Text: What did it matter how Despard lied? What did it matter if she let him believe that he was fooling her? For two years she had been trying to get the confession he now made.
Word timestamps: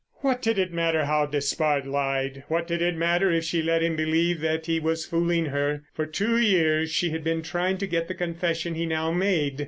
What 0.21 0.41
did 0.41 0.57
it 0.57 0.73
matter 0.73 1.05
how 1.05 1.27
Despard 1.27 1.85
lied? 1.85 2.43
What 2.47 2.65
did 2.65 2.81
it 2.81 2.95
matter 2.95 3.29
if 3.31 3.43
she 3.43 3.61
let 3.61 3.83
him 3.83 3.95
believe 3.95 4.39
that 4.41 4.65
he 4.65 4.79
was 4.79 5.05
fooling 5.05 5.45
her? 5.49 5.83
For 5.93 6.07
two 6.07 6.39
years 6.39 6.89
she 6.91 7.11
had 7.11 7.23
been 7.23 7.43
trying 7.43 7.77
to 7.77 7.85
get 7.85 8.07
the 8.07 8.15
confession 8.15 8.73
he 8.73 8.87
now 8.87 9.11
made. 9.11 9.59